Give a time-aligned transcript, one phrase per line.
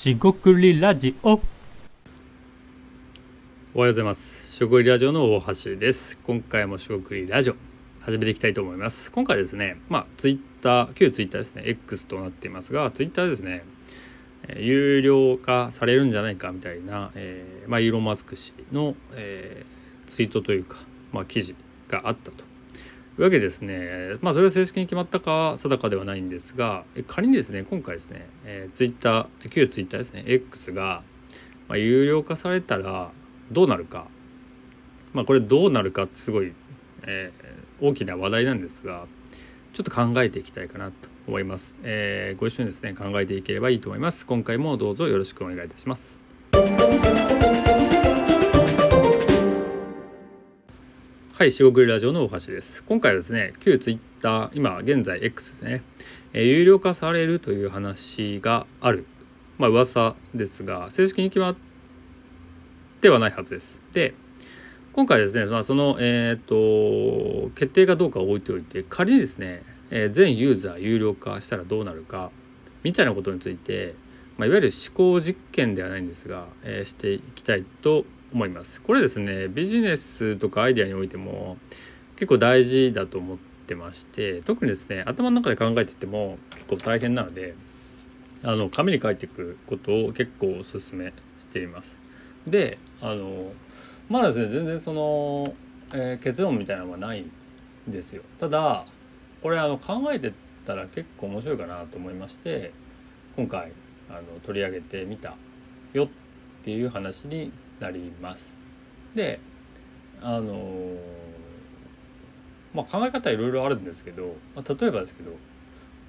[0.00, 1.42] しごくりラジオおはよ
[3.74, 4.50] うございます。
[4.56, 6.16] しごくりラジオの大橋です。
[6.24, 7.54] 今回もしごくりラジオ
[8.00, 9.12] 始めていきたいと思います。
[9.12, 13.62] 今回ですね、まあツイッター、旧ツイッターですね、X となっていますが、ツイッターですね、
[14.48, 20.78] え有料化されるんじゃないかみたいな、えーまあイーロンマスク氏の、えーツイートというか、
[21.12, 21.54] まあ記事
[21.88, 22.49] があったと。
[23.18, 31.02] いうわけですね、まあそれは正式に決まったか定かではないんですが、仮にですね、今回ですね、えー、ツイッター、旧ツイッターですね、X が、
[31.68, 33.10] まあ、有料化されたら
[33.52, 34.06] どうなるか。
[35.12, 36.52] まあこれどうなるかってすごい、
[37.02, 37.50] えー
[37.82, 39.06] 大きな話題なんですが
[39.72, 44.26] ちょっと考えていきたいかなと思います、えーご一緒にですね考えていければいいと思います。
[44.26, 46.19] 今回もどうぞよろしくお願いいたします。
[51.40, 52.84] はい、四国ラジオの大橋です。
[52.84, 55.82] 今回はですね、旧ツイッター、今現在 X ですね、
[56.34, 59.06] えー有料化されるという話がある、
[59.56, 61.56] まあ噂ですが、正式に決まっ
[63.00, 63.80] てはないはずです。
[63.94, 64.12] で、
[64.92, 72.30] 今回ですね、まあ、その、えっ、と、決定かどうかを置いておいて、仮にですね、えー全ユーザー有料化したらどうなるか、
[72.82, 73.94] みたいなことについて、
[74.36, 78.19] まあ、いわゆる思考実験ではないんですが、えしていきたいと思います。
[78.32, 81.56] 思いますこれですね、ビジネスとかアイデアにおいても
[82.16, 87.54] 結構大事だと思ってまして、特にですね、頭の中で考えてても結構大変なので、
[88.42, 91.98] あの紙に書いていくことを結構おすすめしています。
[92.46, 93.52] で、あの
[94.08, 95.54] まだですね全然その、
[95.92, 97.30] えー結論みたいなのはないん
[97.88, 98.22] ですよ。
[98.38, 98.84] ただ
[99.42, 100.32] これあの考えて
[100.64, 102.72] たら結構面白いかなと思いまして
[103.36, 103.72] 今回
[104.10, 105.34] あの取り上げてみた
[105.94, 106.08] よっ
[106.62, 108.54] ていう話になります。
[109.14, 109.40] で
[110.22, 110.94] あの
[112.74, 115.32] まあ考え方いろいろあるんですけど、まあ、例えばですけど、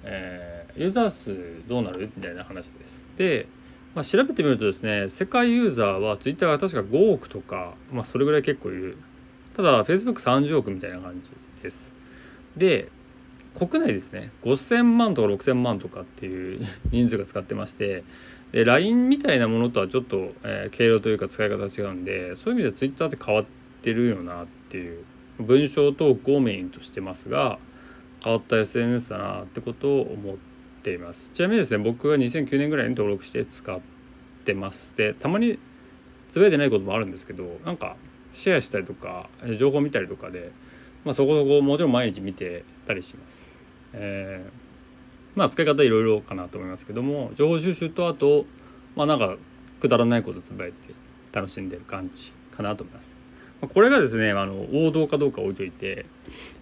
[0.04, 2.10] えーユーザー数どうなる？
[2.16, 3.04] みたいな話です。
[3.16, 3.46] で、
[3.94, 8.96] まあ、調べてみるとですね世界ユーザーはツイッターが確か5億とか、まあ、それぐらい結構いる
[9.54, 11.30] ただ Facebook30 億みたいな感じ
[11.62, 11.92] です。
[12.56, 12.88] で
[13.54, 18.02] 国内ですね5,000万とか6,000万とかっていう 人数が使ってまして
[18.52, 23.44] で LINE みたいなものとはちょっと、えー経路というか使い方違うんでそういう意味で Twitter って変わっ
[23.82, 25.04] てるよなっていう
[25.40, 27.58] 文章投稿をメインとしてますが
[28.22, 30.36] 変わった SNS だなってことを思っ
[30.82, 33.80] ていますちなみにですね僕が2009年ぐらいに登録して使っ
[34.44, 35.58] てますでたまに
[36.30, 37.96] つぶやいてないこともあるんですけどなんか
[38.32, 40.52] シェアしたりとか情報見たりとかで、
[41.04, 43.50] まあ、そこそこもちろん毎日見てたりします。
[43.92, 44.61] えー
[45.34, 48.44] まあ使い方いろいろかなと思いますけども情報収集とあと
[48.96, 49.36] まあなんか
[49.80, 50.94] くだらないことつぶやいて
[51.32, 53.10] 楽しんでる感じかなと思います。
[53.60, 56.06] まあこれがですねあの王道かどうか置いといて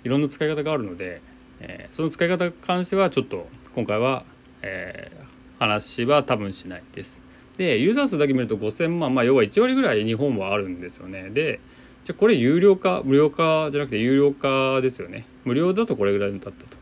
[0.04, 1.22] いろんな使い方があるので、
[1.60, 4.24] えーその使い方に関してはちょっと今回は、
[4.62, 7.20] えー話は多分しないです。
[7.58, 11.28] でユーザー数だけ見ると5,000万まあ要は1割ぐらい日本はあるんですよね。
[11.28, 11.60] で
[12.04, 15.26] じゃこれ有料化無料化じゃなくて有料化ですよね。
[15.44, 16.76] 無料だとこれぐらいになったと。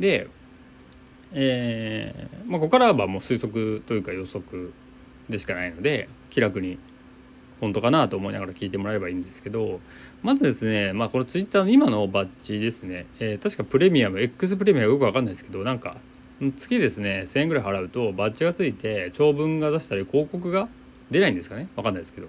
[0.00, 0.28] で、
[1.34, 4.72] えーまあ、ここからはもう推測というか予測
[5.28, 6.78] でしかないので気楽に
[7.60, 9.80] 本当かなと思いながら聞いてもらえればいいんですけど
[10.22, 15.96] まずですね、まあ、このツイッターの今のバッジですね、えー確かプレミアム X プレミアムよくわかんないですけどなんか
[16.56, 20.68] 月ですね1000円ぐらい払うとバッジがついて長文が出したり広告が
[21.10, 21.68] 出ないんですかね？
[21.76, 22.28] わかんないですけど、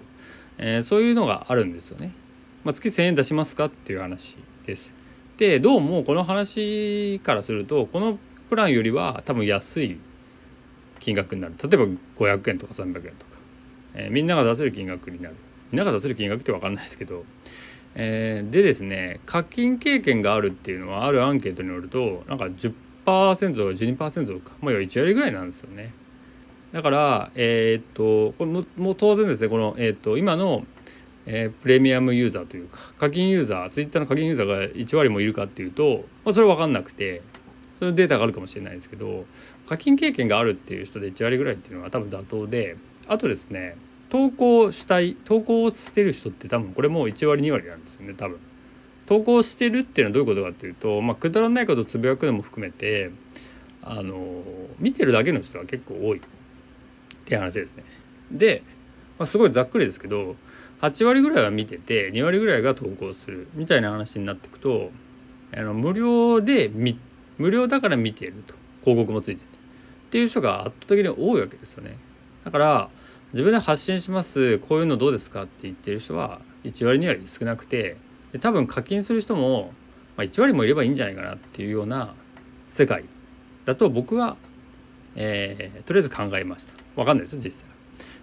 [0.58, 2.12] えーそういうのがあるんですよね。
[2.64, 3.66] まあ、月1000円出しますか？
[3.66, 4.92] っていう話です。
[5.36, 8.18] でどうもこの話からするとこの
[8.48, 9.98] プランよりは多分安い
[10.98, 11.54] 金額になる。
[11.62, 11.86] 例えば
[12.16, 13.38] 500円とか300円とか、
[13.94, 15.36] えーみんなが出せる金額になる。
[15.72, 17.24] みんなが出せる金額って分かんないですけど、
[17.94, 25.92] えーでですね課金経験があるっていうのはあるアンケートによるとなんか10%とか12%とかもう1割ぐらいなんですよね。
[26.72, 30.64] だからえーっとこれももう当然ですねこの、えーっと今の
[31.26, 37.22] えープレミアムユーザーというか課金ユーザーツイッターの課金ユーザーが1割もいるかっていうと、まあ、それは分かんなくて。
[37.78, 39.24] そのデータがあるかもしれないですけど
[39.66, 42.76] 課金経験があるっていう人で1割ぐらいっていうのは多分妥当で
[43.06, 43.76] あとですね
[44.08, 48.38] 投稿したい投稿してる人って多分これもう1割2割なんですよね多分。
[49.06, 53.12] 投稿してるっていうのはどういうことかっていうと、まあ、くだらないことつぶやくのも含めて
[53.82, 54.42] あの
[54.80, 56.22] 見てるだけの人が結構多いっ
[57.24, 57.84] ていう話ですね。
[58.32, 58.64] で、
[59.18, 60.34] まあ、すごいざっくりですけど
[60.80, 64.90] 8割ぐらいは見てて2割ぐらいが投稿するみたいな話になっていくと
[65.54, 66.98] あの無料で見
[67.38, 68.54] 無料だから見ていると。
[68.82, 69.46] 広告もついてて。
[69.46, 71.96] っていう人が圧倒的に多いわけですよね。
[72.44, 72.88] だから
[73.32, 74.58] 自分で発信します。
[74.60, 77.96] こういうのどうですかって言ってる人は1割2割少なくて
[78.40, 79.72] 多分課金する人も、
[80.16, 82.14] ま、1割もいればいいんじゃないかなっていうような
[82.68, 83.04] 世界
[83.64, 84.36] だと僕は、
[85.16, 86.74] えーとりあえず考えました。
[86.94, 87.70] 分かんないですよ実際。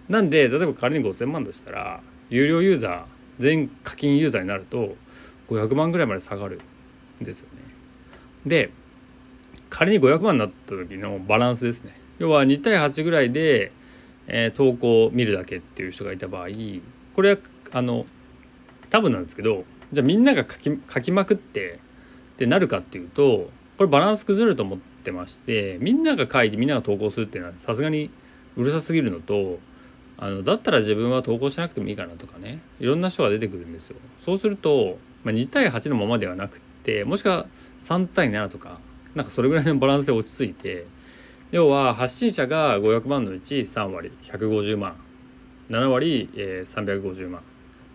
[0.08, 2.00] なんで例えば仮に5000万としたら
[2.30, 3.04] 有料ユーザー
[3.38, 4.96] 全課金ユーザーになると
[5.48, 6.60] 500万ぐらいまで下がる
[7.20, 7.62] んですよね。
[8.46, 8.70] で
[9.74, 13.72] 仮に500万になった時のバランスですね要は2対8ぐらいで、
[14.28, 16.48] えー、投稿を見るだけっていう人がいた場合
[17.16, 17.38] これは
[17.72, 18.06] あの
[18.90, 21.80] 多分なんですけどじゃあみんなが書き書きまくって
[22.34, 28.10] ってなるかっていうとこれバランス崩れると思ってましてみんなが書いてみんなが投稿するっていうのはさすがに
[28.56, 29.58] うるさすぎるのと
[30.18, 33.96] あのだったら自分は投稿しなくてもいいかなとかねいろんな人が出てくるんですよ。
[34.20, 37.46] そうすると、まあ、2対8のままではなくってもしくは
[37.80, 38.78] 3対7とか
[39.14, 40.86] なんかそれぐらいのバランスで落ち着いて
[41.50, 44.96] 要は発信者が500万のうち3割150万
[45.70, 47.42] 7割、えー、350万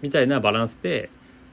[0.02, 1.10] みたいなバランスで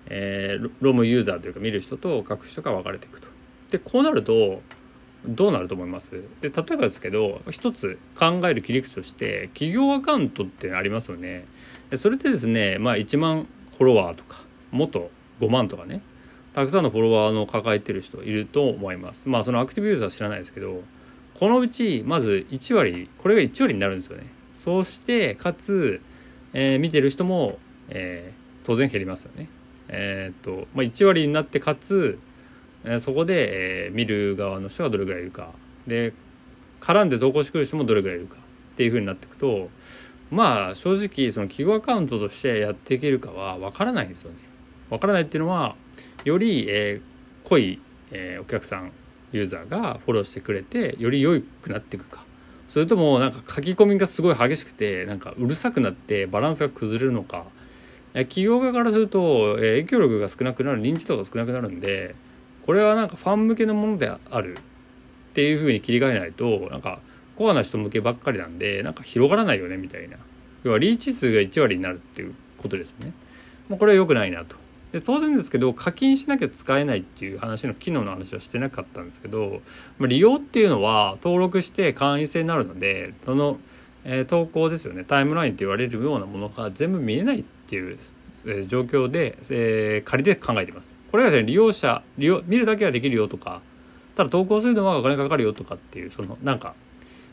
[0.09, 3.29] えー、ロムユーザーというか見る人と書く人が分かれていくと。
[3.71, 4.63] でこうなると
[5.27, 6.13] どうなると思います？
[6.41, 11.47] で例えばですけど一つ考える切り口として企業アカウントってありますよね。
[11.95, 13.47] それでですね、まあ、1万
[13.77, 15.11] フォロワーとかもっと
[15.41, 16.03] 5万とかね
[16.57, 19.29] たくさんのフォロワーの抱えてる人いると思います。
[19.29, 20.83] まあそのアクティブユーザー知らないですけど
[21.35, 24.33] このうちまず1割これが1割になるんですよね。
[24.55, 26.01] そうしてかつ、
[26.55, 27.59] えー、見てる人も、
[27.91, 29.51] えー、当然減りますよね。
[29.89, 32.19] えーとまあ、1割になってかつ、
[32.87, 35.51] え、そこで、え、見る側の人がどれぐらいいるか
[35.87, 36.15] で
[36.81, 39.69] 絡んで投稿してくる人もどれぐらいいるかっていうふうになっていくと
[40.31, 44.39] まあ正直その企業アカウントとしてやっていけるかは分からないんですよね。
[44.89, 45.77] 分からないっていうのは
[46.27, 47.81] より、えー、濃い、
[48.11, 48.91] えー、お客さん
[49.31, 52.25] ユーザーがフォローしてくれてより良くなっていくか
[52.69, 57.47] それともなんか書き込みがすごい激しくてなんかうるさくなってバランスが崩れるのか
[58.13, 62.17] 企業側からするとえ影響力が少なくなる認知度が少なくなるんで
[62.65, 67.01] これはなんかファン向けのものであるっていうふうに切り替えないとなんか
[67.37, 70.17] コアな人向けばっかりなんでなんか広がらないよねみたいな
[70.65, 73.13] 要はリーチ数が1割になるっていうことですよね。
[73.69, 74.66] もうこれは良くないなと。
[74.93, 79.61] で当然ですけど課金しなきゃ使えないっていう話の機能の話はしてなかったんですけど
[80.01, 83.59] 利用っていうのは登録して会員制になるのでその、
[84.05, 87.99] えー、投稿ですよねタイムラインって言われるようなものが全部見えないっていう、
[88.47, 90.95] え状況で、えー、仮で考えています。
[91.11, 93.63] これはですね利用者利用見るだけはできるよとか
[94.15, 96.75] ただ投稿するのはお金かかるよとかっていうそのなんか、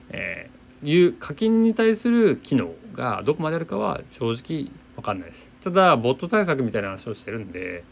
[0.10, 5.53] えー、いう課金に対する機能がどこまであるかは正直分かんないです。
[5.64, 7.84] ただボット対策みたいな話をしてるんで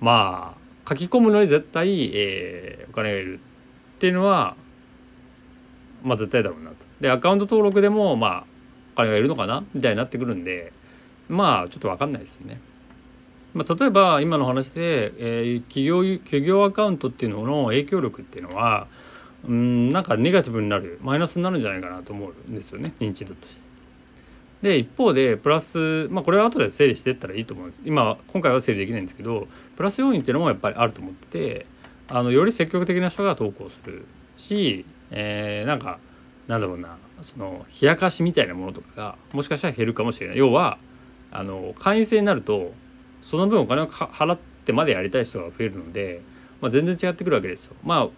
[0.00, 4.56] まあ書き込むのに絶対、えー、お金がいるっていうのは
[6.02, 6.76] まあ絶対だろうなと。
[7.00, 8.44] でアカウント登録でもまあ
[8.94, 9.64] お金がいるのかな？
[9.74, 10.72] みたいになってくるんで
[11.28, 12.60] まあちょっと分かんないですよね。
[13.54, 18.86] まあ、例えば今の話で、えー、企業企業アカウントっていうのの影響力っていうのは
[19.48, 23.65] うんなんかネガティブになるマイナスになるんじゃないかなと思うんですよね認知度として。
[24.66, 29.46] で一方でプラスまあこれは後で整理していったらいいと思うんです今今回は整理できないんですけど
[29.76, 31.66] プラス要因っていうのもやっぱりあると思ってて
[32.08, 35.98] あのより積極的な人が投稿するし、えー、なんか
[36.48, 40.78] なんだろうなその冷やかしみたいなものとかがもしかしたら減るかもしれない要は
[41.30, 42.72] あの会員制になると
[43.22, 46.22] その分お金を払ってまでやりたい人が増えるので、
[46.60, 47.74] まあ、全然違ってくるわけですよ。
[47.84, 48.08] まあ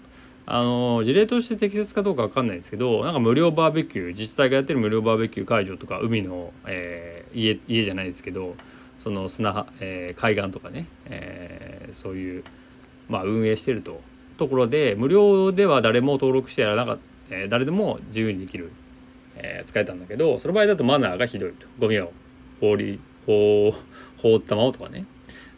[0.51, 8.55] あの事例として適切かどうか分かんないですけどなんか無料バーベキュー自治体がやってる無料バーベキュー会場とか海の、えー、家家じゃないですけど
[8.97, 12.45] その砂、えー、海岸とかね、えー、そういう、
[13.11, 14.01] まあ、運営してると
[14.39, 18.73] ところで無料では誰も登録してやらなかった、えー、誰でも自由にできる、
[19.37, 21.67] えー、使えたんだけどその場合だとマナーがひどいと。
[21.79, 22.11] ゴミを
[22.63, 23.75] 放り放
[24.17, 25.05] 放ったままとかね。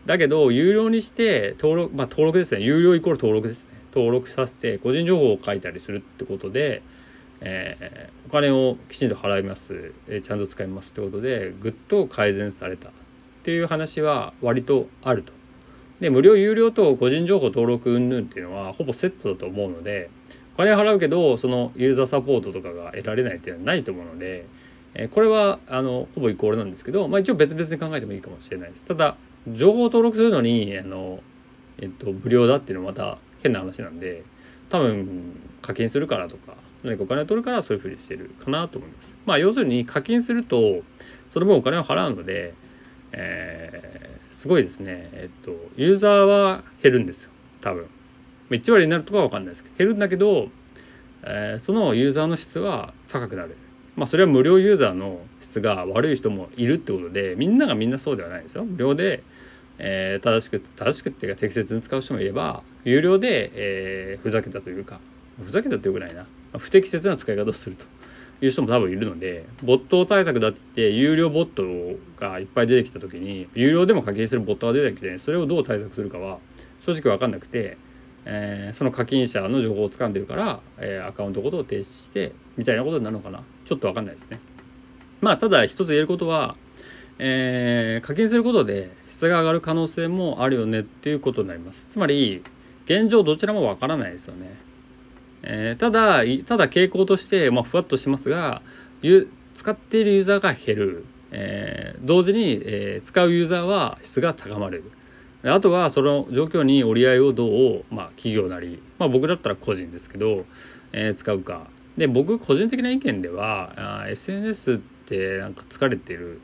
[0.05, 2.63] だけど有料にして登録まあ登録ですね。
[2.63, 3.80] 有料イコール登録ですね。
[3.95, 6.83] 登録させて個人情報を書いたりするってことで、
[7.41, 12.93] えー、お金をきちんと払います、えー、ちゃんと使いますってことでぐっと改善されたっ
[13.43, 15.33] ていう話は割とあると。
[16.01, 20.09] で無料有料と個人情報登録云々っていうのはほぼセットだと思うので
[20.55, 24.47] お金払うけどそのユーザーサポートとかが得られないっていうのはないと思うので
[24.95, 28.85] えこれはあのほぼイコールなんですけど、まあ、一応別々に考えてもいいかもしれないです。
[28.85, 29.17] ただ
[29.49, 31.21] 情報登録するのにあの、
[31.79, 34.25] えっと、無料だっていうのはまた変な話なんで
[34.69, 39.13] 多分課金するからとか何かお金を取るからそういうふうにしてるかなと思います。
[39.27, 40.83] まあ要するに課金すると
[41.29, 42.55] その分お金を払うので、
[43.13, 47.31] えー、すごいですねえっとユーザーは減るんですよ
[47.61, 47.87] 多分。
[48.51, 50.49] 1割になるとかは分かんないですけど減るんだけど、
[51.23, 53.57] えー、そのユーザーの質は高くなる。
[53.97, 58.65] まあそれは無料ユーザーの質が悪い人もいるってことでみんながみんなそうではないですよ。
[58.65, 59.23] 無料で、
[59.83, 65.01] えー、正しく正しくっていうか適切に使う人もいれば有料で、えー、ふざけたというか
[65.43, 66.27] ふざけたってよくないな
[66.59, 67.87] 不適切な使い方をすると
[68.45, 76.39] いう人も多分いるのでボット対策だって言って有料ボットがいっぱい出てきた時に有料でも課金するボットが出てきてそれをどう対策するかは
[76.81, 77.79] 正直分かんなくて、
[78.27, 84.41] えー、その課金者の情報を掴んでるから、えー、アカウントごとを停止してみたいなことになるのかなちょっと分かんないですね。
[85.21, 86.57] まあただ一つ言えることは、
[87.23, 91.87] えー、課金することで質が上がる可能性もあるよねっていうことになります。
[91.91, 92.43] つまり
[92.87, 94.57] 現状どちらも分からないですよね。
[95.43, 98.63] えー、ただただ傾向として、まあ、ふわっとしますが
[99.55, 104.91] 使っているユーザーが減る、えー、同時に、えー、使うユーザーは質が高まる
[105.45, 110.45] あとはその状況に折り合いをどう、まあ、企業なり、まあ、僕だったら個人ですけど、
[110.93, 116.41] えー、使うかで僕個人的な意見ではあ SNS ってなんか疲れてる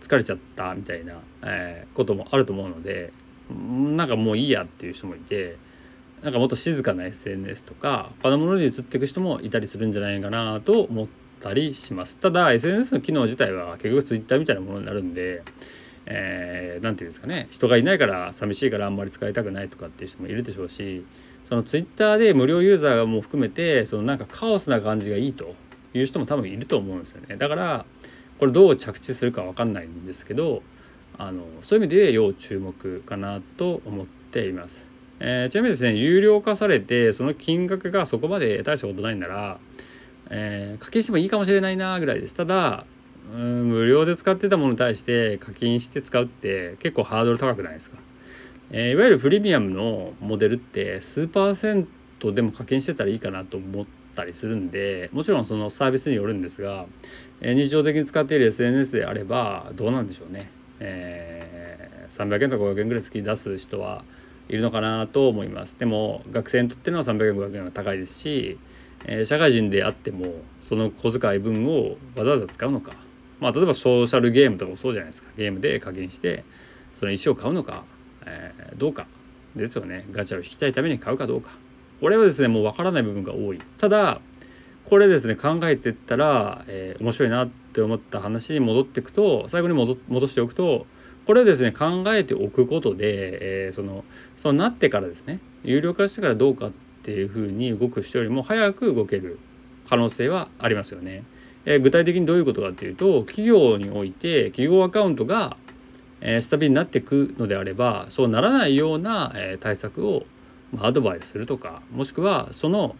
[0.00, 3.12] 疲れちゃったみたいな、えー、こともあると思うので
[3.50, 5.56] なんかもういいやっていう人もいて
[6.22, 11.08] なんかもっと静かな SNS とか他のものに移っていく人もいたりするんじゃないかなと思っ
[11.40, 12.18] たりします。
[12.18, 15.42] ただ SNS の機能自体は結局 Twitter みたいなものになるんで
[16.10, 21.04] えー、て言うんですかね人がいないから寂しいからあんまり使いたくないとかっていう人もいるでしょうし
[21.44, 25.54] そのツイッターで無料ユーザーも含めてそのなんかカオスな感じがいいと
[25.92, 27.36] いう人も多分いると思うんですよね。
[27.36, 27.84] だから
[28.38, 30.62] これどう着地するか分かんないんですけど
[31.18, 34.86] あのそういう意味で要注目かなと思っています。
[35.20, 39.58] えー、ちなみにですね有料化されてその金額がそこまで大したことないなら、
[40.30, 42.86] えー、課金してもいいかもしれないなぐらいですただ
[43.34, 47.98] うん無料で使ってたものに対して課金して使うって結構ハードル高くないですか、
[48.70, 51.88] えー、いわゆるプレミアムのモデルって数パーセン
[52.20, 56.86] トでも課金してたらいいかなと思ったりするんでもちろんそのサービスによるんですが、
[57.40, 64.04] え、日常的に使っている SNS であればどうなんでしょうね、えー、300円とか500円ぐらい月に出す人は
[64.48, 65.78] いるのかなと思います。
[65.78, 68.58] でも学生にとっての300円500円は高いですし、
[69.04, 70.26] えー、社会人であっても
[70.68, 72.92] その小遣い分をわざわざ使うのか。
[73.40, 75.28] まあ例えばソーシャルゲームとかもそうじゃないですか。
[75.36, 76.44] ゲームで課金して
[76.92, 77.84] その石を買うのか、
[78.26, 79.06] えー、どうか
[79.54, 80.06] ですよね。
[80.10, 81.50] ガチャを引きたいために買うかどうか。
[82.00, 83.58] これはですねもう分からない部分が多い。
[83.78, 84.20] ただ
[84.88, 90.86] これですね考えてったら、えー、面白いなって思った話に戻っていくと最後に戻しておくと
[91.26, 94.04] これをですね考えておくことで、えー、その
[94.38, 96.70] そうなってからですね有料化してからどうかっ
[97.02, 99.38] ていうふうに動く人よりも早く動ける
[99.86, 101.24] 可能性はありますよね。
[101.64, 105.58] えー、具体的にどういうことかっていうと企業において企業アカウントが、
[106.22, 110.24] えー、スタビリになっていくのであればそうならないような、えー、対策を、
[110.72, 112.96] まあ、アドバイスするとかもしくはその、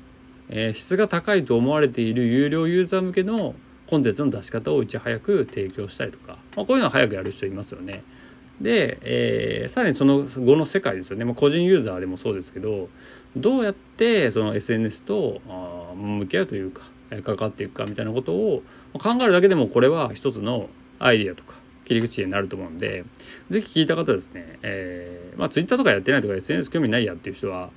[0.50, 3.54] えー、質が高いと思われている有料ユーザー向けの
[3.88, 8.02] コンテンツの出し方をいち早く提供したりとか、まあ、こういうのは早くやる人いますよね。
[8.60, 12.88] で、えー、さらにその後の世界ですよね、まあ、個人ユーザーでもそうですけど
[13.36, 16.82] どうやってその SNS とあ向き合うというか
[17.22, 18.62] 関わっていくかみたいなことを
[18.94, 23.04] 考えるだけでもこれは一つのアイディアとか切り口になると思うんで
[23.48, 27.70] 是非聞いた方ですね、えー、まあ Twitter とかやってないとか SNS 興味ないやっていう人は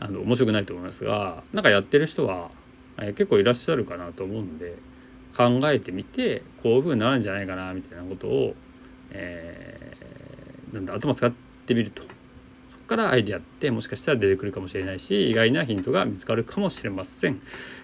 [0.00, 2.50] あの面白くないと思いますがなんかやってる人は、
[2.98, 4.76] え、結構いらっしゃるかなと思うんで
[5.36, 8.54] 考えてみてこういうふうになるんじゃないかなみたいなことを、
[9.12, 11.30] えー、なんだ頭使っ
[11.66, 12.02] てみると。
[12.02, 12.08] そ
[12.78, 17.38] こからアイデアってもしかしたら出てくるかもしれないし意外なヒントが見つかるかもしれません、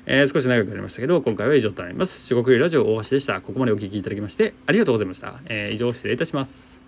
[0.05, 2.27] えー、少し長くなりましたけど今回は以上となります。
[2.27, 3.41] 四国ラジオ大橋でした。
[3.41, 6.86] ここまでお聴きいただきましてありがとうございました、えー、以上失礼いたします。